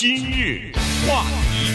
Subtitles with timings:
[0.00, 0.70] 今日
[1.08, 1.74] 话题，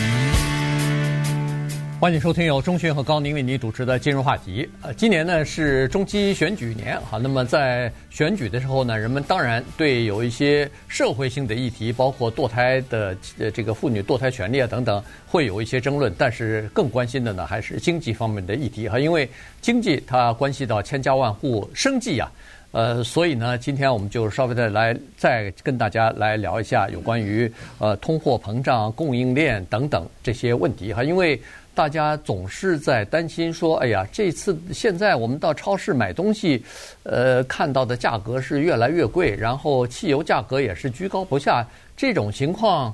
[2.00, 4.70] 欢迎收听由钟迅和高宁为您主持的今日话题。
[4.81, 16.15] 呃，今年呢是中期选举年，哈，那么在选举的时候呢，人们当然对有一些社会性的议题，包括堕胎的呃这个妇女堕胎权利啊等等，会有一些争论。
[16.17, 19.29] 但是更关心的呢，还是经济方面的议题哈，因为
[19.59, 22.31] 经济它关系到千家万户生计呀。
[22.73, 31.03] 呃，所以呢，今天我们就稍微的来再跟大家来聊一下有关于呃通货膨胀、供应链等等这些问题哈。
[31.03, 31.39] 因为
[31.75, 36.65] 大家总是在担心说，哎呀，这次现在我们到超市买东西，
[37.03, 41.63] 呃，看到的价格是越来越贵，然后汽油价格也是居高不下，
[41.95, 42.91] 这种情况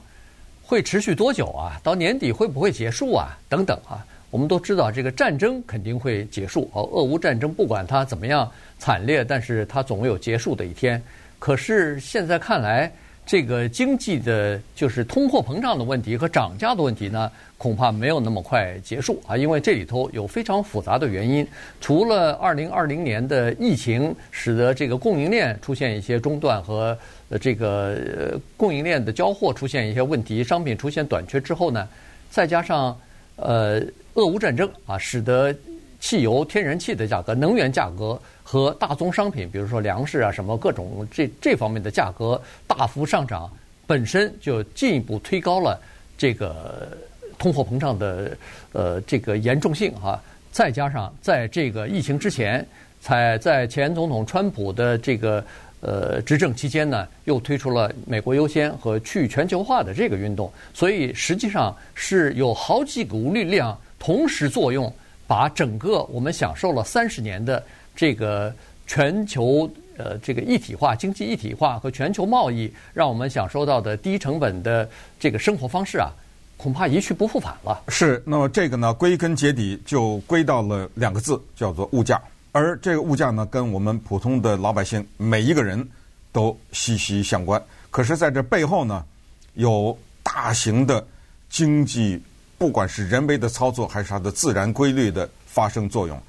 [0.61, 1.79] 会持续多久啊？
[1.81, 3.39] 到年底会不会结束啊？
[3.47, 4.05] 等等啊。
[4.31, 6.69] 我们都知道，这个战争肯定会结束。
[6.73, 11.01] 哦，俄乌战争不管它怎么样惨烈，但是它总有结束的一天。
[11.39, 12.91] 可是现在看来，
[13.25, 19.35] 这个经济的，就是通货膨胀的问题和涨价的问题呢，恐怕没有那么快结束啊。
[19.35, 21.47] 因为这里头有非常复杂的原因。
[21.81, 26.95] 除了二零二零年的疫情使得这个供应链出现一些中断和
[27.41, 31.87] 这个供应链的交货出现一些问题，商品出现短缺之后呢，
[32.29, 32.95] 再加上
[33.37, 33.81] 呃。
[34.15, 35.55] 俄乌战争啊，使得
[35.99, 43.49] 汽油、天然气的价格、能源价格和大宗商品，比如说粮食啊、什么各种这这方面的价格大幅上涨，
[43.85, 45.79] 本身就进一步推高了
[46.17, 46.97] 这个
[47.37, 48.37] 通货膨胀的
[48.71, 50.21] 呃这个严重性哈。
[50.51, 52.65] 再加上在这个疫情之前，
[53.01, 55.43] 才在前总统川普的这个
[55.81, 63.77] 呃执政期间呢，又推出了美国优先和去全球化的这个运动，所以实际上是有好几股力量。
[63.99, 64.91] 同时作用，
[65.27, 67.61] 把整个我们享受了三十年的
[67.95, 68.51] 这个
[68.87, 74.89] 全球呃这个一体化、经济一体化和全球贸易，让我们享受到的低成本的
[75.19, 76.09] 这个生活方式啊，
[76.57, 77.83] 恐怕一去不复返了。
[77.89, 82.19] 是，那么这个呢，归根结底就归到了两个字，叫做物价。
[82.51, 85.87] 而这个物价呢，跟我们普通的老百姓每一个人
[86.31, 87.61] 都息息相关。
[87.91, 89.05] 可是，在这背后呢，
[89.53, 91.05] 有大型的
[91.49, 92.19] 经济。
[92.59, 96.21] 不管是人为的操作，还是它的自然规律的发生作用，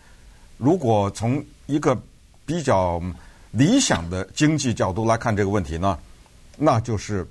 [0.57, 2.01] 如果从一个
[2.47, 3.03] 比较
[3.51, 5.99] 理想的经济角度来看这个问题呢，
[6.57, 7.27] 那就是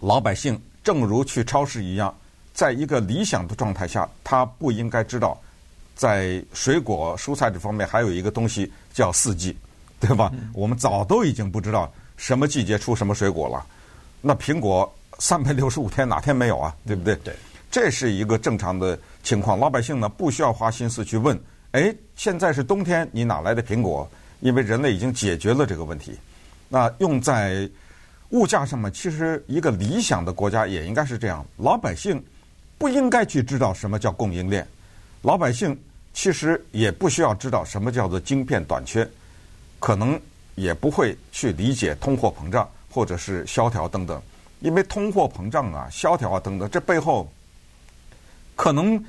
[0.00, 2.12] 老百姓正如去超市一样，
[2.54, 5.38] 在一个理想的状态下，他不应该知道，
[5.94, 9.54] 在水果蔬菜这方面还有一个东西叫四季，
[10.00, 10.32] 对吧？
[10.54, 13.66] 我们早都已经不知道什么季节出什么水果了。
[14.22, 16.74] 那苹果三百六十五天哪天没有啊？
[16.86, 17.14] 对不对？
[17.16, 17.36] 对。
[17.74, 21.36] 这是一个正常的情况，老百姓呢不需要花心思去问，
[21.72, 24.08] 哎，现在是冬天，你哪来的苹果？
[24.38, 26.16] 因为人类已经解决了这个问题。
[26.68, 27.68] 那用在
[28.28, 32.24] 物价上面，其实一个理想的国家也应该是这样，老百姓
[32.78, 34.64] 不应该去知道什么叫供应链，
[35.22, 35.76] 老百姓
[36.12, 39.04] 其实也不需要知道什么叫做晶片短缺，
[39.80, 40.16] 可能
[40.54, 44.22] 也不会去理解通货膨胀或者是萧条等等，
[44.60, 47.28] 因为通货膨胀啊、萧条啊等等，这背后。
[48.56, 49.02] 可能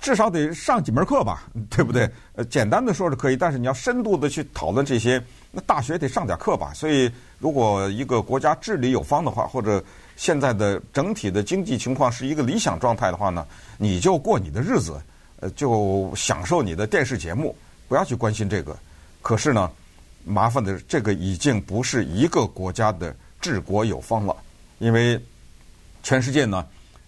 [0.00, 2.08] 至少得上几门课吧， 对不对？
[2.34, 6.72] 呃，简单的说是可以，但是你要深度的去讨论这些，那大学得上点课吧。
[6.74, 9.82] 所以，如果一个国家治理有方的话，或者
[10.16, 13.46] 现在的整体的经济情况是一个理想状态的话呢，
[13.78, 15.00] 你就过你的日子，
[15.40, 17.56] 呃，就享受你的电视节目，
[17.88, 18.76] 不要去关心这个。
[19.22, 19.70] 可是呢，
[20.24, 24.36] 麻烦的这个已经不是一个国家的治国有方了，
[24.78, 25.20] 因为
[26.02, 26.64] 全世界呢。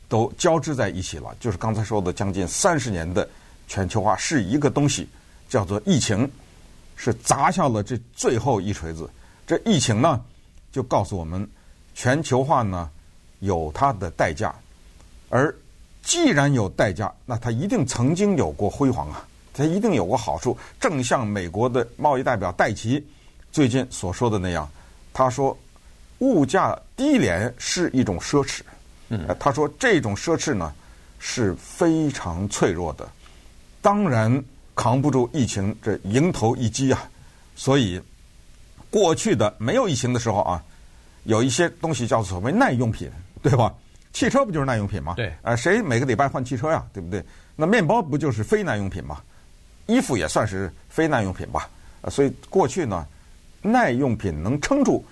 [0.09, 3.29] 都交织在一起了，就是刚才说的将近三十年的
[3.67, 5.07] 全球化是一个东西，
[5.49, 6.29] 叫做疫情，
[6.97, 9.09] 是砸下了这最后一锤子。
[9.47, 10.21] 这疫情呢，
[10.73, 11.47] 就告诉我们，
[11.95, 12.89] 全球化呢
[13.41, 14.55] 有它的代价，
[15.29, 15.55] 而
[16.03, 20.57] 既然有代价，那它一定曾经有过辉煌啊，它一定有过好处。
[20.81, 23.05] 正像美国的贸易代表戴琪
[23.53, 24.67] 最近所说的那样，
[25.13, 25.57] 他说，
[26.21, 28.61] 物价低廉是一种奢侈。
[29.09, 30.73] 嗯，他说这种奢侈呢
[31.19, 33.09] 是非常脆弱的，
[33.81, 34.43] 当然
[34.75, 37.09] 扛不住疫情这迎头一击啊。
[37.57, 38.01] 所以
[38.91, 40.63] 过去的没有疫情的时候啊，
[41.25, 43.11] 有一些东西叫所谓耐用品，
[43.43, 43.75] 对吧？
[44.13, 45.15] 汽车不就是耐用品吗？
[45.17, 45.33] 对。
[45.43, 46.85] 呃，谁每个礼拜换汽车呀？
[46.93, 47.25] 对不对？
[47.57, 49.21] 那面包不就是非耐用品吗？
[49.87, 51.69] 衣服也算是非耐用品吧。
[52.01, 53.07] 呃，所以过去呢，
[53.61, 55.05] 耐用品能撑住，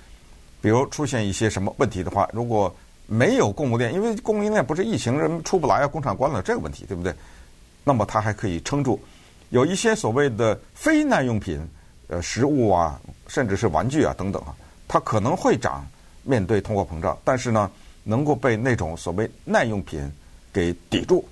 [0.61, 2.75] 比如出现一些什么问题的话，如果
[3.07, 7.15] 没有供应链，因为供应链不是疫情人出不来啊，工厂关了这个问题，对不对？
[7.85, 9.01] 那么它还可以撑住。
[9.51, 11.65] 有一些所谓的非耐用品，
[12.09, 14.55] 呃，食物啊，甚至是玩具啊等等啊，
[14.89, 15.87] 它可能会涨，
[16.25, 17.17] 面对通货膨胀。
[17.25, 17.71] 但是呢，
[18.03, 20.11] 能够被那种所谓耐用品
[20.53, 21.25] 给抵住。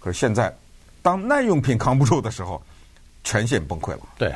[0.00, 0.52] 可是现在，
[1.00, 2.60] 当耐用品扛不住的时候，
[3.22, 4.00] 全线崩溃了。
[4.18, 4.34] 对，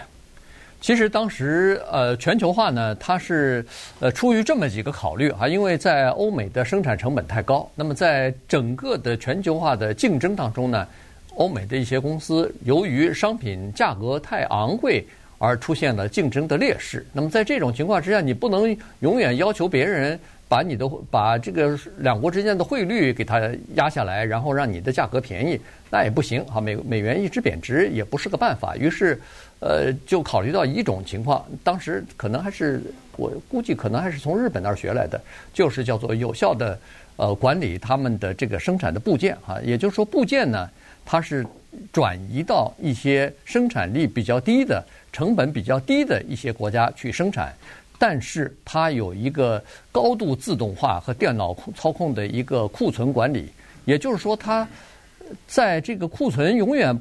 [0.84, 3.64] 其实当时呃，全球化呢，它是
[4.00, 10.86] 呃出于这么几个考虑啊，因为在欧美的生产成本太高，那么在整个的全球化的竞争当中呢，
[11.36, 15.02] 欧美的一些公司由于商品价格太昂贵
[15.38, 17.06] 而出现了竞争的劣势。
[17.14, 20.20] 那么在这种情况之下，你不能永远要求别人。
[20.48, 23.40] 把你的把这个两国之间的汇率给它
[23.74, 25.58] 压下来，然后让你的价格便宜，
[25.90, 26.60] 那也不行啊。
[26.60, 28.76] 美美元一直贬值也不是个办法。
[28.76, 29.20] 于是，
[29.60, 32.80] 呃，就考虑到一种情况，当时可能还是
[33.16, 35.20] 我估计可能还是从日本那儿学来的，
[35.52, 36.78] 就是叫做有效的
[37.16, 39.58] 呃管理他们的这个生产的部件啊。
[39.62, 40.68] 也就是说，部件呢，
[41.04, 41.44] 它是
[41.90, 47.52] 转移到一些生产力比较低的、成本比较低的一些国家去生产。
[47.98, 49.62] 但是它有一个
[49.92, 53.48] 高度自动化和电脑操控的一个库存管理，
[53.84, 54.66] 也就是说，它
[55.46, 56.98] 在这个库存永远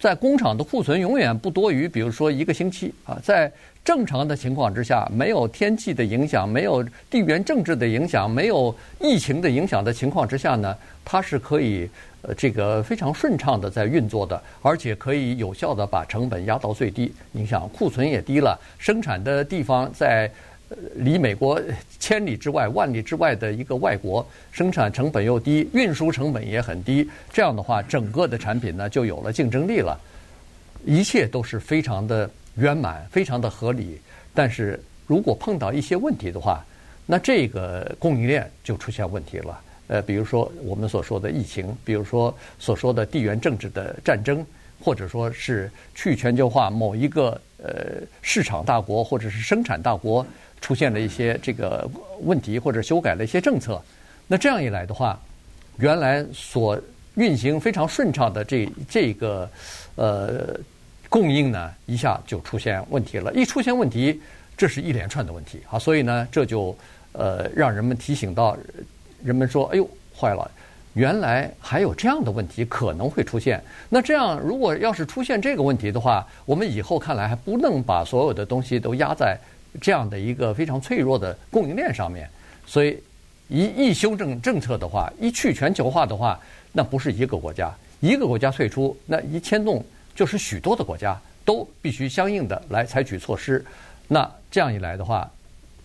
[0.00, 3.50] 在工厂的库存永远不多于，比如说一个星期啊，在
[3.84, 11.88] 正常的情况之下，没有天气的影响，没有地缘政治的影响，没有疫情的影响的情况之下呢，它是可以。
[12.22, 17.12] 呃，这个非常顺畅的在运作的，而且可以有效的把成本压到最低。
[17.30, 20.28] 你想，库存也低了，生产的地方在
[20.96, 21.60] 离美国
[21.98, 27.08] 千里之外、万里之外的一个外国，生产成本又低，运输成本也很低。
[27.32, 29.98] 这样的话，整个的产品呢就有了竞争力了。
[30.84, 34.00] 一切都是非常的圆满，非常的合理。
[34.34, 36.64] 但是如果碰到一些问题的话，
[37.06, 39.60] 那这个供应链就出现问题了。
[39.88, 44.44] 呃，比如说我们所说的疫情，比如说所说的地缘政治的战争，
[44.84, 50.24] 或者说是去全球化某一个呃市场大国或者是生产大国
[50.60, 51.88] 出现了一些这个
[52.20, 53.82] 问题，或者修改了一些政策，
[54.26, 55.18] 那这样一来的话，
[55.78, 56.78] 原来所
[57.14, 59.50] 运行非常顺畅的这这个
[59.96, 60.54] 呃
[61.08, 63.32] 供应呢，一下就出现问题了。
[63.32, 64.20] 一出现问题，
[64.54, 66.76] 这是一连串的问题啊，所以呢，这就
[67.12, 68.54] 呃让人们提醒到。
[69.22, 69.88] 人们说：“哎呦，
[70.18, 70.50] 坏了！
[70.94, 73.62] 原来还有这样的问题可能会出现。
[73.88, 79.38] 那这样，如果要是出现这个问题的话，我们以后看来还不能把所有的东西都压在
[79.80, 82.28] 这样的一个非常脆弱的供应链上面。
[82.66, 82.98] 所以，
[83.48, 86.38] 一一修正政策的话，一去全球化的话，
[86.72, 89.84] 那不是一个国家一个国家退出，那一牵动
[90.16, 93.64] 就是许多的国家都必须相应的来采取措施。
[94.08, 95.30] 那这样一来的话。”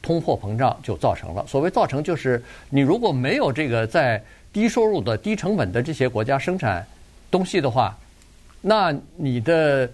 [0.04, 1.44] 通货膨胀就造成了。
[1.48, 4.22] 所谓造成，就是你如果没有这个在
[4.52, 6.86] 低收入的、低成本的这些国家生产
[7.32, 7.98] 东西的话，
[8.62, 9.90] 那你的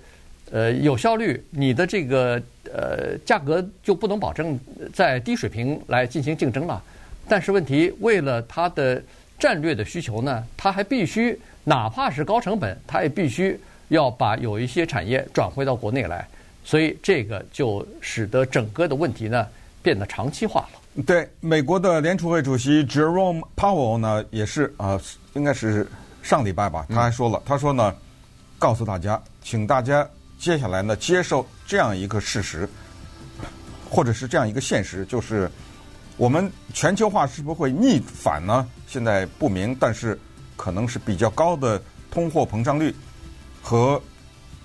[0.51, 2.41] 呃有效率，你的这个
[2.73, 4.59] 呃价格就不能保证
[4.91, 6.83] 在低水平来进行竞争了。
[7.27, 9.01] 但是问题，为了它的
[9.37, 13.59] 战略的需求呢，它还必须哪怕是高成本，它也必须
[13.89, 16.27] 要把有一些产业转回到国内来。
[16.65, 19.47] 所以这个就使得整个的问题呢。
[19.89, 21.03] 变得长期化了。
[21.03, 25.01] 对，美国的联储会主席 Jerome Powell 呢，也是啊、
[25.33, 25.87] 应该是
[26.21, 27.95] 上礼拜吧，他还说了，他说呢，
[28.59, 30.07] 告诉大家，请大家
[30.37, 32.69] 接下来呢接受这样一个事实，
[33.89, 35.49] 或者是这样一个现实，就是
[36.17, 38.67] 我们全球化是不会逆反呢？
[38.85, 40.19] 现在不明，但是
[40.55, 42.93] 可能是比较高的通货膨胀率
[43.59, 43.99] 和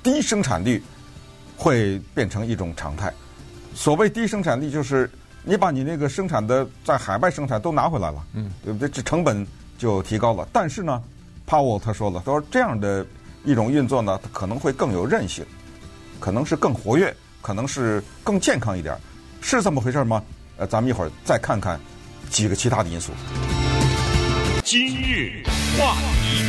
[0.03, 0.83] 低生产率
[1.57, 3.11] 会变成一种常态。
[3.75, 5.11] 所谓低生产力，就是
[5.47, 8.89] 你把你那个生产的在海外生产都拿回来了，嗯，对不对？
[8.89, 9.47] 这成本
[9.77, 10.49] 就提高了。
[10.51, 11.03] 但是呢
[11.47, 13.05] ，Powell 他说了，他说这样的
[13.45, 15.45] 一种运作呢，它可能会更有韧性，
[16.19, 18.97] 可能是更活跃，可能是更健康一点，
[19.43, 20.23] 是这么回事吗？
[20.57, 21.79] 呃，咱们一会儿再看看
[22.31, 23.13] 几个其他的因素。
[24.65, 25.43] 今日
[25.79, 26.43] 话题。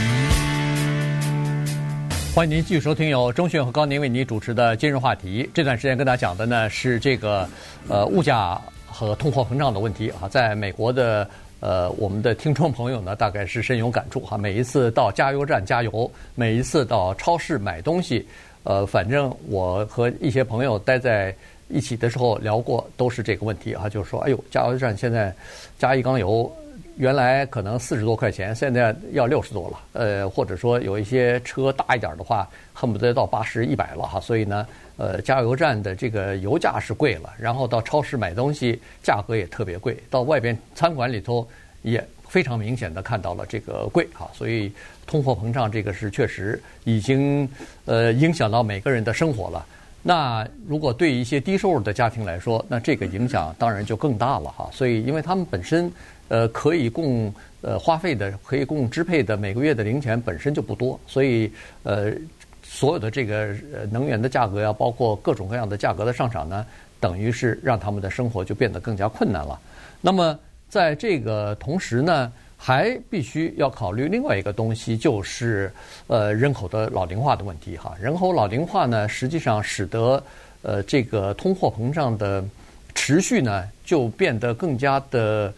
[2.33, 5.49] 欢迎您继续收听由钟迅和高宁为您主持的今日话题。
[5.53, 7.47] 这段时间跟大家讲的呢是这个
[7.87, 8.61] 呃物价
[8.95, 10.29] 和通货膨胀的问题啊。
[10.29, 11.27] 在美国的
[11.59, 14.37] 呃我们的听众朋友呢，大概是深有感触哈。
[14.37, 18.25] 每一次到加油站加油，每一次到超市买东西，
[18.63, 21.35] 呃，反正我和一些朋友待在
[21.67, 25.33] 一起的时候聊过，都是这个问题啊，就是说，哎呦，加油站现在
[25.77, 26.49] 加一缸油。
[26.97, 29.79] 原来可能四十多块钱，现在要六十多了。
[29.93, 34.19] 呃，或者说有一些车大一点的话，恨不得到八十、一百了哈。
[34.19, 34.65] 所以呢，
[34.97, 37.33] 呃，加油站的这个油价是贵了。
[37.37, 39.97] 然后到超市买东西，价格也特别贵。
[40.09, 41.45] 到外边餐馆里头，
[41.81, 44.29] 也非常明显的看到了这个贵哈。
[44.33, 44.71] 所以
[45.05, 47.47] 通货膨胀这个是确实已经
[47.85, 49.65] 呃影响到每个人的生活了。
[50.07, 54.69] 那如果对一些低收入的家庭来说，那这个影响当然就更大了哈。
[54.71, 55.91] 所以，因为他们本身
[56.27, 61.51] 呃可以供呃花费的、可以供支配的每个月的零钱本身就不多，所以
[61.83, 62.11] 呃
[62.63, 63.55] 所有的这个
[63.91, 66.65] 能源的价格呀，包括各种各样的价格的上涨呢，
[66.99, 69.59] 等于是让他们的生活就变得更加困难了。
[70.01, 75.71] 那么在这个同时呢，还必须要考虑另外一个东西，就是
[76.07, 77.95] 呃人口的老龄化的问题哈。
[78.01, 80.21] 人口老龄化呢，实际上使得
[80.63, 82.43] 呃这个通货膨胀的
[82.93, 85.53] 持续呢，就变得更加的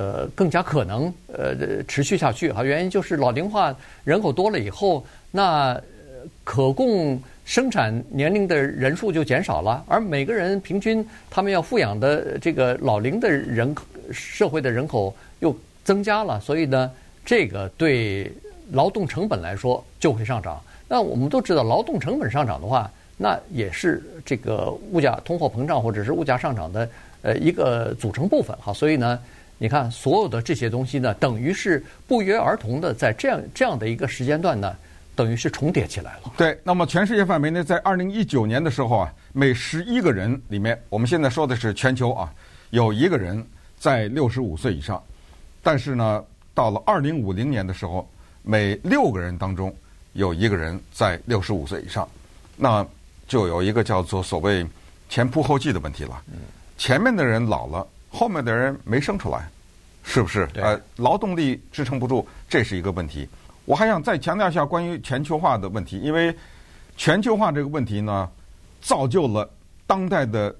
[0.00, 1.54] 呃更加可能呃
[1.86, 2.64] 持续下去哈。
[2.64, 5.78] 原因就是老龄化人口多了以后，那
[6.42, 15.54] 可供生产年龄的人数就减少了，而每个人平均他们要抚养的这个老龄的人口社会的人口又
[15.84, 16.90] 增加了，所以呢，
[17.24, 18.32] 这个对
[18.72, 20.60] 劳动成本来说就会上涨。
[20.88, 26.88] 那我们都知道，劳动成本上涨的话，那也是这个物价通货膨胀或者是物价上涨的
[27.22, 28.72] 呃一个组成部分哈。
[28.72, 29.18] 所以呢，
[29.62, 34.74] 你看所有的这些东西呢，等于是不约而同的在这样这样的一个时间段呢，
[35.14, 36.32] 等于是重叠起来了。
[36.34, 42.32] 对，那么全世界范围内，在二零一九年的时候啊，每十一个人里面，我们现在说的是全球啊，
[42.70, 43.46] 有一个人
[43.78, 45.02] 在六十五岁以上。
[45.62, 46.24] 但是呢，
[46.54, 48.10] 到了二零五零年的时候，
[48.42, 49.70] 每六个人当中
[50.14, 52.08] 有一个人在六十五岁以上，
[52.56, 52.82] 那
[53.28, 54.66] 就有一个叫做所谓
[55.10, 56.22] 前仆后继的问题了。
[56.32, 56.38] 嗯
[56.78, 59.48] 前面的人老了，后面的人没生出来，
[60.02, 60.46] 是不是？
[60.56, 63.26] 呃，劳动力支撑不住，这是一个问题。
[63.64, 66.34] 我还想再强调一下关于全球化的问题，因为
[66.96, 68.28] 全球化这个问题呢，
[68.82, 69.48] 造就了
[69.86, 70.54] 当代的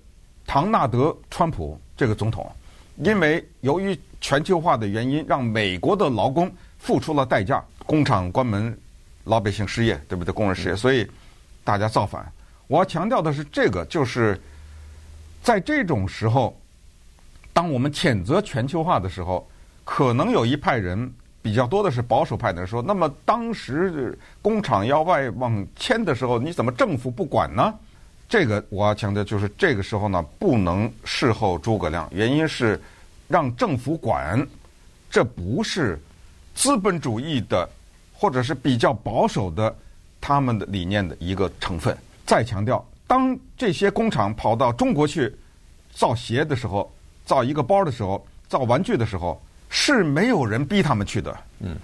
[0.46, 2.50] 唐纳德·川普这个总统。
[2.98, 8.78] 因为由于全球化的原因，让美国的劳工付出了代价，工厂关门，
[9.24, 10.32] 老百姓失业，对不对？
[10.32, 11.08] 工人失业，所以
[11.64, 12.30] 大家造反。
[12.66, 14.38] 我要强调的是，这个就是
[15.42, 16.59] 在这种时候，
[17.52, 19.48] 当我们谴责全球化的时候，
[19.84, 27.74] 可能有一派人比较多的是保守派的人说：“那么当时工厂要外往迁的时候，你怎么政府不管呢？”
[28.28, 32.08] 这个我要强调，就是这个时候呢，不能事后诸葛亮。
[32.12, 32.80] 原因是
[33.26, 34.46] 让政府管，
[35.10, 35.98] 这不是
[36.54, 37.68] 资本主义的，
[38.14, 39.76] 或者是比较保守的
[40.20, 41.96] 他们的理念的一个成分。
[42.24, 45.34] 再强调，当这些工厂跑到中国去
[45.92, 46.88] 造鞋的时候，
[47.30, 51.38] 造一个包的时候，造玩具的时候，是没有人逼他们去的。
[51.60, 51.76] 嗯，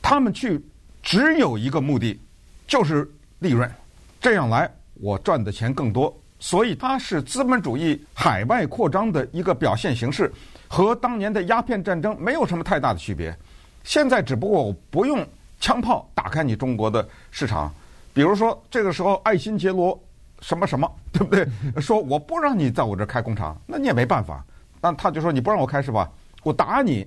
[0.00, 0.58] 他们去
[1.02, 2.18] 只有一个目的，
[2.66, 3.06] 就是
[3.40, 3.70] 利润。
[4.22, 4.70] 这样来。
[4.94, 10.32] 我赚的钱更多，所以它是资本主义海外扩张的一个表现形式，
[10.66, 13.36] 和当年的鸦片战争没有什么太大的区别。
[13.84, 15.22] 现在只不过我不用
[15.60, 17.70] 枪炮打开你中国的市场，
[18.14, 20.02] 比如说这个时候爱新觉罗
[20.40, 21.46] 什么什么，对不对？
[21.78, 24.42] 说我不让你在我这开工厂，那你也没办法。
[24.86, 26.08] 那他就说你不让我开是吧？
[26.44, 27.04] 我打你，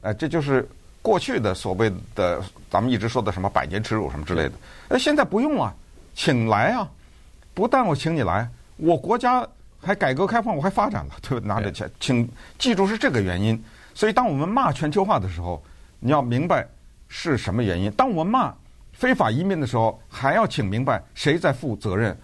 [0.00, 0.66] 哎，这就是
[1.02, 4.52] 过去的所谓的咱们一直说的什么百年耻辱什么之类的。
[4.88, 5.74] 哎，现在不用了，
[6.14, 6.88] 请来啊！
[7.52, 9.46] 不但我请你来，我国家
[9.78, 11.46] 还改革开放，我还发展了，对吧？
[11.46, 12.26] 拿着钱，请
[12.58, 13.62] 记住是这个原因。
[13.94, 15.62] 所以，当我们骂全球化的时候，
[16.00, 16.66] 你要明白
[17.08, 17.90] 是什么原因。
[17.92, 18.54] 当我们骂
[18.92, 22.16] 非法移民的时候，还要请明白谁在负责任。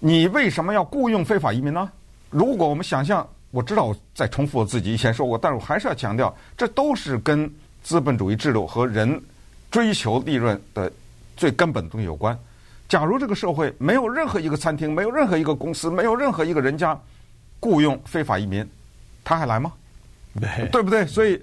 [0.00, 1.88] 你为什么要雇佣非法移民呢？
[2.30, 7.50] 如果我们想象，我知道我在重复我自己以前说过，但是我还是要强调，这都是跟
[7.82, 9.20] 资本主义制度和人
[9.70, 10.90] 追求利润的
[11.36, 12.38] 最根本的东西有关。
[12.88, 16.98] 假如这个社会没有任何一个餐厅，没有任何一个公司，没有任何一个人家
[17.60, 18.66] 雇佣非法移民，
[19.24, 19.72] 他还来吗？
[20.40, 21.06] 对，对不对？
[21.06, 21.42] 所以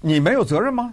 [0.00, 0.92] 你没有责任吗？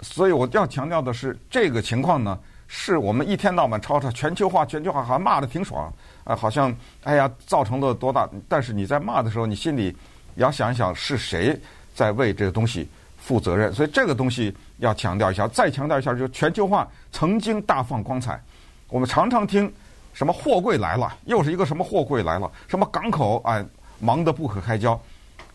[0.00, 8.28] 所以我要强调的是，这个情况呢，是我们一天到晚吵吵全球化，全球化还骂得挺爽啊，好像哎呀造成了多大？
[8.46, 9.96] 但是你在骂的时候，你心里
[10.34, 11.58] 要想一想是谁
[11.94, 13.72] 在为这个东西负责任。
[13.72, 18.40] 所以这个东西要强调一下，再强调一下，就是全球化曾经大放光彩。
[18.88, 19.72] 我们常常听
[20.12, 23.64] 什么货柜来了，又是一个什么货柜来了，什么港口哎
[23.98, 25.00] 忙得不可开交。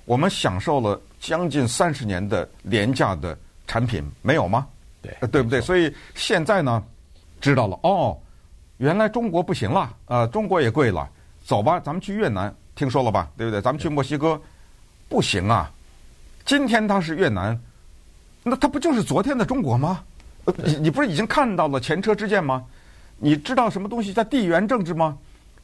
[0.05, 4.67] 我们享受了将近三十年的廉价的产品，没有吗？
[5.01, 5.62] 对，对不对？
[5.62, 6.84] 所以现在呢，
[7.44, 8.18] 知道了哦，
[8.78, 11.06] 原来中国不行了，呃，中国也贵了，
[11.44, 13.30] 走吧，咱们去越南，听说了吧？
[13.36, 13.62] 对不对？
[13.62, 14.42] 咱们去墨西哥，
[15.10, 15.70] 不行啊。
[16.46, 17.60] 今天它是越南，
[18.44, 20.00] 那它不就是昨天的中国吗？
[20.56, 22.64] 你你不是已经看到了前车之鉴吗？
[23.18, 25.18] 你知道什么东西叫地缘政治吗？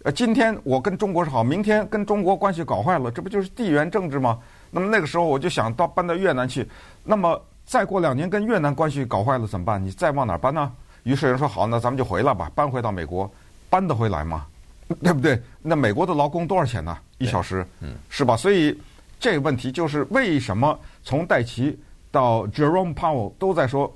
[0.03, 4.37] 呃，今天我跟中国是好，明天跟中国关系搞坏了，这不就是地缘政治吗？
[4.69, 6.67] 那么那个时候我就想到搬到越南去，
[7.05, 9.81] 那么再过两年跟越南关系搞坏了怎么办？
[9.81, 10.69] 你再往哪儿搬呢？
[11.03, 13.29] 于是人说好，那咱们就回来吧，搬回到美国，
[13.69, 14.45] 搬得回来吗？
[15.03, 15.39] 对不对？
[15.61, 16.97] 那美国的劳工多少钱呢？
[17.19, 18.35] 一小时，嗯，是吧？
[18.35, 18.75] 所以
[19.19, 21.77] 这个问题就是为什么从戴奇
[22.11, 23.93] 到 Jerome Powell 都在说，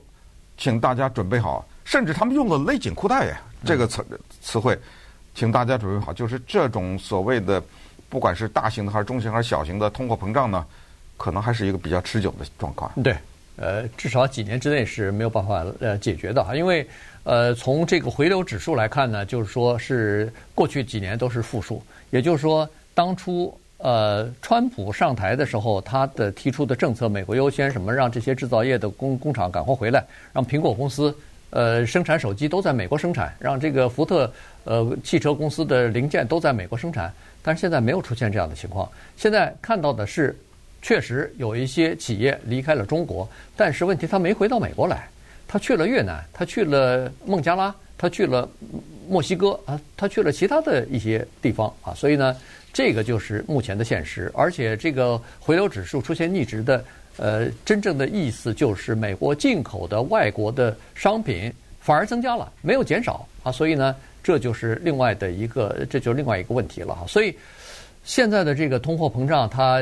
[0.58, 4.06] 请大家准备好，甚至他们用了勒紧裤带呀这个词
[4.40, 4.78] 词汇，
[5.34, 7.64] 请大家准备好，就是这种所谓的，
[8.08, 10.64] 不管是大型的还是中型还是小型的通货膨胀呢，
[11.18, 12.92] 可能还是一个比较持久的状况。
[13.04, 13.18] 对，
[13.56, 16.86] 呃，至少几年之内是没有办法呃解决的哈，因为。
[17.26, 31.18] 呃，从这个回流指数来看呢，就是说是过去几年都是负数，也就是说，当初呃，川普上台的时候，他的提出的政策“美国优先”，什么让这些制造业的工工厂赶快回来，让苹果公司
[31.52, 34.30] 呃生产手机都在美国生产，让这个福特
[34.66, 37.10] 呃汽车公司的零件都在美国生产，
[37.42, 38.86] 但是现在没有出现这样的情况。
[39.16, 40.38] 现在看到的是，
[40.84, 45.08] 确实有一些企业离开了中国，但是问题他没回到美国来。
[45.48, 48.50] 他去了越南，他去了孟加拉，他去了
[49.08, 52.36] 墨西哥啊，他去了其他的一些地方啊，所以呢，
[52.72, 54.32] 这个就是目前的现实。
[54.34, 56.84] 而且这个回流指数出现逆值的，
[57.18, 63.52] 呃，真正的意思就是美国进口的外国的商品反而增加了，没有减少啊。
[63.52, 67.06] 所以呢，这就是另外的一个，这就是另外一个问题了哈。
[67.08, 67.36] 所以
[68.04, 69.80] 现在的这个通货膨胀，它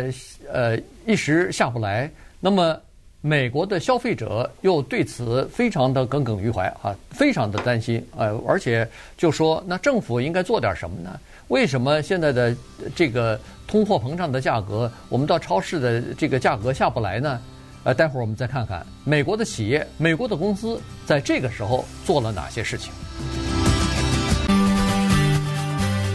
[0.51, 2.09] 呃一时下不来，
[2.39, 2.79] 那么。
[3.23, 11.19] 美国的消费者又对此非常的耿耿于怀啊，非常的担心，呃，而且就说那政府应该做点什么呢？
[11.49, 12.57] 为什么现在的
[12.95, 17.39] 这个通货膨胀的价格，我们到超市的这个价格下不来呢？
[17.83, 22.91] 呃，待会儿我们再看看美国的企业、美国的公司在这个时候做了哪些事情。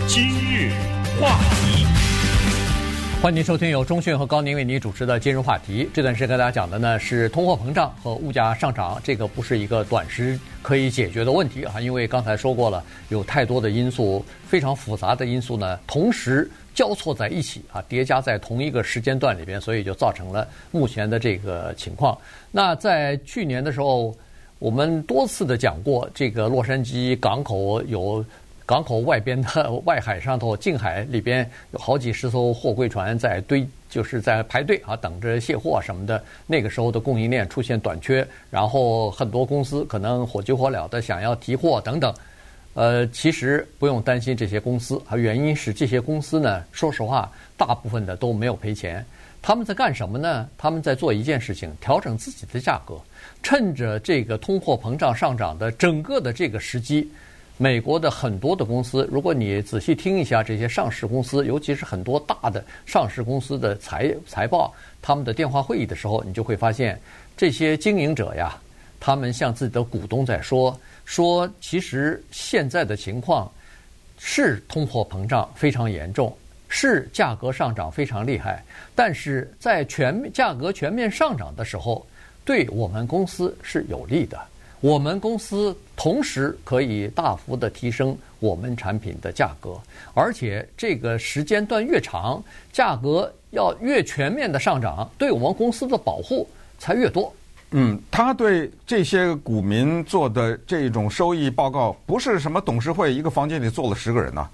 [0.08, 0.72] 今日
[1.20, 1.86] 话题。
[3.22, 5.88] 欢迎收听由中讯和高宁为您主持的今日话题。
[5.92, 22.16] 这段时间跟大家讲的呢是通货膨胀和物价上涨，这个不是一个短时可以解决的问题啊，因为刚才说过了，有太多的因素，非常复杂的因素呢，同时交错在一起啊，叠加在同一个时间段里边，所以就造成了目前的这个情况。
[22.52, 24.14] 那在去年的时候，
[24.58, 28.24] 我们多次的讲过，这个洛杉矶港口有。
[28.66, 36.20] 港口外边的外海上头，近海里边有好几十艘货柜船在堆，就是在排队啊，等着卸货什么的。
[36.48, 42.12] 那个时候的供应链出现短缺，然后很多公司可能火急火燎的想要提货等等。
[42.74, 49.02] 呃，其实不用担心这些公司，啊，原因是这些公司呢，说实话，大部分的都没有赔钱。
[49.40, 50.48] 他们在干什么呢？
[50.58, 53.00] 他们在做一件事情，调整自己的价格，
[53.44, 57.08] 趁着这个通货膨胀上涨的整个的这个时机。
[57.58, 67.00] 美国的很多的公司，如果你仔细听一下这些上市公司，尤其是很多大的上市公司的财财报，他们的电话会议的时候，你就会发现
[67.34, 68.58] 这些经营者呀，
[69.00, 73.50] 他们向自己的股东在说说，其实现在的情况
[74.18, 76.36] 是通货膨胀非常严重，
[76.68, 78.62] 是价格上涨非常厉害，
[78.94, 82.06] 但是在全价格全面上涨的时候，
[82.44, 84.38] 对我们公司是有利的。
[84.80, 89.80] 我们公司同时可以大幅的提升我们产品的价格，
[90.12, 96.46] 而且这个时间段越长，价格要越全面的上涨，对我们公司的保护
[96.78, 97.32] 才越多。
[97.70, 104.46] 嗯，他对这些股民做的这种收益报告，不是什么董事会一个房间里坐了十个人呐，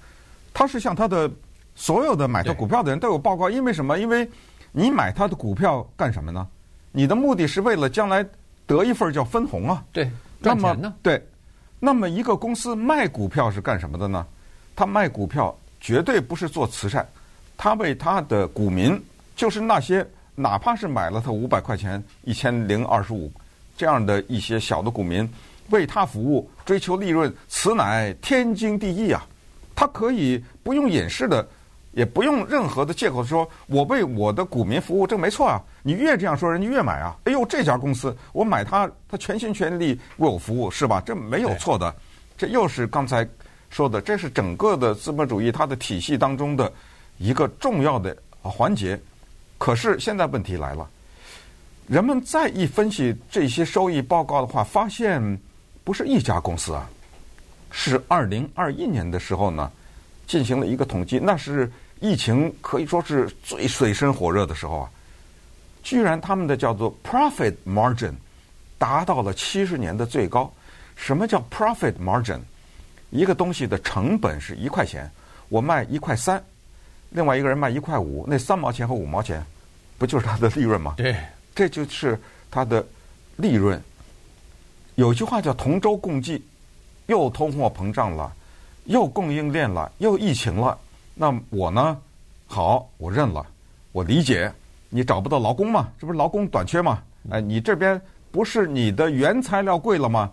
[0.53, 1.29] 他是向他的
[1.75, 3.49] 所有的买他股票的人都有报告。
[3.49, 3.99] 因为什么？
[3.99, 4.27] 因为
[4.71, 6.47] 你买他的股票干什么呢？
[6.93, 8.25] 你的目的是为了将来。
[8.65, 10.09] 得一份叫分红啊，对，
[10.41, 10.93] 赚钱呢？
[11.01, 11.21] 对，
[11.79, 14.25] 那么一个公司卖股票是干什么的呢？
[14.75, 17.07] 他卖股票绝对不是做慈善，
[17.57, 18.99] 他为他的股民，
[19.35, 23.31] 就是那些哪怕是买了他五百块钱、一千零二十五
[23.77, 25.29] 这样的一些小的股民，
[25.69, 29.25] 为他服务，追求利润，此乃天经地义啊！
[29.75, 31.47] 他可以不用掩饰的。
[31.93, 35.61] 也不用任何的借口说，我为我的股民服务，这没错啊。
[35.83, 37.15] 你越这样说，人家越买啊。
[37.25, 41.01] 哎呦，这家公司我买它，它全心全力为我服务，是吧？
[41.05, 41.93] 这没有错的。
[42.35, 43.27] 这又是刚才
[43.69, 46.71] 说的，这是整个的资本主义它的体系当中的
[47.19, 48.99] 一个重要的环节。
[49.59, 50.89] 可是现在问题来了，
[51.87, 55.39] 人们再一分析这些收益报告的话，发现
[55.83, 56.89] 不是一家公司啊，
[57.69, 59.71] 是二零二一年的时候呢，
[60.25, 61.71] 进行了一个统计，那是。
[62.03, 64.91] 疫情可以说是最水深火热的时候啊，
[65.83, 68.11] 居然他们的叫做 profit margin
[68.77, 70.51] 达到了七十年的最高。
[70.97, 72.39] 什么叫 profit margin？
[73.09, 75.09] 一个东西的成本是一块钱，
[75.47, 76.43] 我卖一块三，
[77.09, 79.41] 另外一个人卖一块五，那三毛钱和五毛钱，
[79.97, 80.95] 不就是他的利润吗？
[80.97, 81.15] 对，
[81.55, 82.19] 这就是
[82.51, 82.85] 他的
[83.37, 83.81] 利润。
[84.95, 86.43] 有句话叫同舟共济，
[87.05, 88.29] 又通货膨胀了，
[88.87, 90.77] 又供应链了，又疫情了，
[91.15, 91.97] 那我呢？
[92.47, 93.45] 好，我认了，
[93.91, 94.51] 我理解，
[94.89, 95.91] 你找不到劳工嘛？
[95.99, 97.01] 这不是劳工短缺嘛？
[97.29, 97.99] 哎，你这边
[98.31, 100.31] 不是你的原材料贵了吗？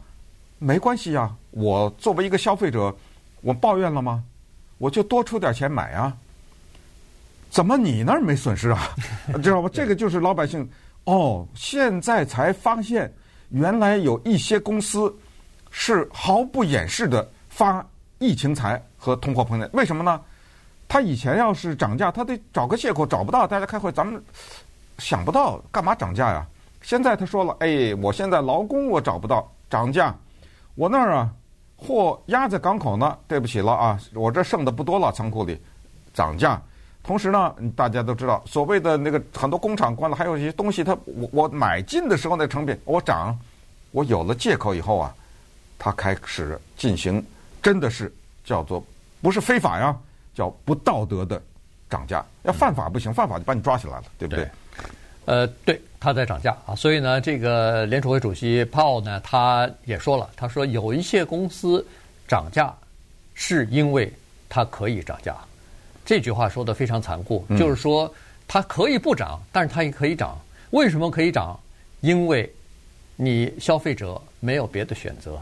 [0.59, 2.95] 没关系呀，我作为一个消费者，
[3.41, 4.23] 我抱怨了吗？
[4.79, 6.17] 我就多出点钱买啊。
[7.51, 8.95] 怎么你那儿没损失啊？
[9.43, 9.69] 知道吧？
[9.73, 10.69] 这个就是老百姓
[11.05, 13.13] 哦，现在才发现，
[13.49, 15.15] 原来有一些公司
[15.71, 17.85] 是毫不掩饰的发
[18.19, 19.69] 疫情财和通货膨胀。
[19.73, 20.21] 为什么呢？
[20.91, 24.21] 他以前要是涨价，他得找个借口，找不到，大家开会，咱们
[24.99, 26.45] 想不到干嘛涨价呀？
[26.83, 30.13] 现在他说了，哎，我现在劳工我找不到，涨价，
[30.75, 31.31] 我那儿啊
[31.77, 35.63] 货压在港口呢，对不起了啊，我这剩的不多了，仓库里
[36.13, 36.61] 涨价。
[37.05, 43.39] 同时呢，大家都知道，所谓的那个很多工厂关了，还有一些东西，它我我买进的时候那成品我涨，
[43.93, 45.15] 我有了借口以后啊，
[45.79, 47.25] 他开始进行
[47.63, 48.13] 真的是
[48.45, 48.85] 叫做
[49.23, 49.97] 不是非法呀，
[50.35, 51.41] 叫不道德的
[51.89, 52.25] 涨价。
[52.43, 54.45] 要犯法不行，犯法就把你抓起来了，对不对？
[54.45, 54.51] 对
[55.27, 61.87] 呃，对，他在涨价啊，所以呢，这个联储会主席鲍呢，他也说了，他说有一些公司
[62.27, 62.75] 涨价
[63.35, 64.13] 是因为
[64.49, 65.37] 它可以涨价。
[66.05, 68.13] 这句话说的非常残酷，就是说
[68.49, 70.37] 它可以不涨，但是它也可以涨。
[70.71, 71.59] 为什么可以涨？
[72.01, 72.51] 因为
[73.15, 75.41] 你消费者没有别的选择。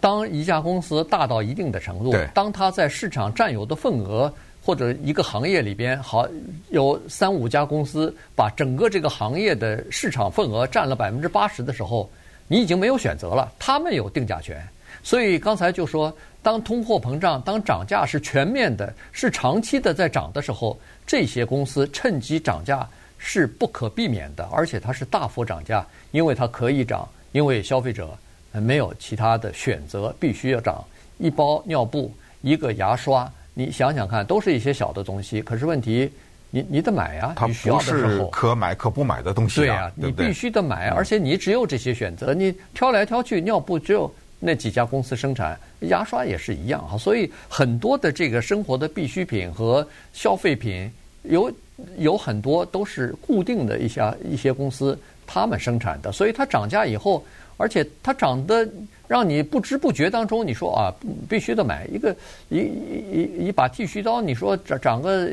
[0.00, 4.32] 当一家公司大到一定的程度，当它在市场占有的份额，
[4.64, 6.26] 或者一个行业里边好
[6.70, 12.10] 有三五家公司把整个这个行业的市场份额占了百分之八十的时候，
[12.48, 14.60] 你已经没有选择了，他们有定价权。
[15.02, 28.16] 所以刚才就说，当通货膨胀、当涨价是全面的、是长期的在涨的时候，这些公司趁机涨价是不可避免的，而且它是大幅涨价，因为它可以涨，因为消费者
[28.52, 30.84] 没有其他的选择，必须要涨。
[31.18, 36.10] 一包尿布、一个牙刷，你想想看，都是一些小的东西，可是问题，
[36.50, 44.12] 你你得买呀，它不是可买可不买的东西啊，对呀，你必须得买，而且你只有这些选择，你挑来挑去，尿布只有。
[44.38, 51.50] 那几家公司生产牙刷也是一样哈，所以很多的这个生活的必需品和消费品有
[51.96, 57.24] 有很多都是固定的一些一些公司他们生产的，所以它涨价以后，
[57.56, 58.68] 而且它涨得
[59.08, 60.92] 让你不知不觉当中，你说啊
[61.28, 62.14] 必须得买一个
[62.48, 65.30] 一一一把剃须刀，你说涨涨个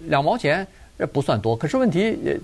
[0.00, 0.66] 两毛钱
[0.98, 2.38] 这不算多，可是问题也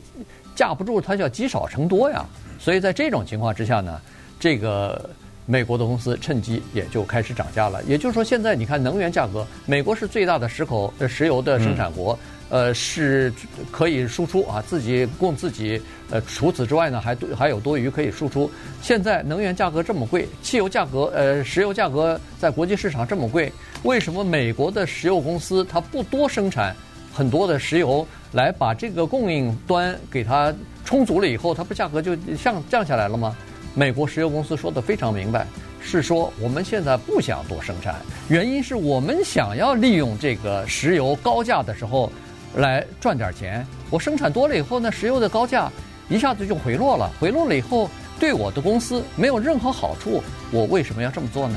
[0.54, 2.24] 架不住它叫积少成多呀，
[2.58, 4.00] 所以在这种情况之下呢，
[4.38, 5.10] 这个。
[5.46, 12.16] 美国的公司趁机也就开始涨价了，也就是说，现在你看能源价格，美国是最大的石口呃石油的生产国，
[12.48, 13.32] 呃是
[13.70, 18.50] 可以输出啊，自己供自己，呃除此之外呢还还有多余可以输出。
[18.80, 23.52] 现在能源价格这么贵，汽油价格呃石油价格在国际市场这么贵，
[23.82, 26.74] 为什么美国的石油公司它不多生产
[27.12, 33.36] 很多的石油来把这个供应端给它充足了以后，它不价格就降降下来了吗？
[33.74, 35.46] 美国石油公司说的非常明白，
[35.80, 37.96] 是说我们现在不想多生产，
[38.28, 42.12] 原因是我们想要利用这个石油高价的时候
[42.56, 43.66] 来赚点钱。
[43.88, 45.70] 我生产多了以后呢，石油的高价
[46.08, 47.88] 一下子就回落了，回落了以后
[48.20, 51.56] 对我的公司没有任何好处，我为什么要这么做呢？